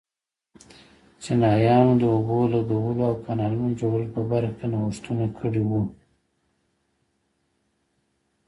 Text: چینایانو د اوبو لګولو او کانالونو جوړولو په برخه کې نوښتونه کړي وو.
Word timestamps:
چینایانو 1.21 1.93
د 2.01 2.03
اوبو 2.15 2.39
لګولو 2.53 3.01
او 3.09 3.15
کانالونو 3.25 3.77
جوړولو 3.79 4.13
په 4.15 4.21
برخه 4.31 4.53
کې 4.59 4.67
نوښتونه 4.73 5.25
کړي 5.37 5.63
وو. 5.69 5.83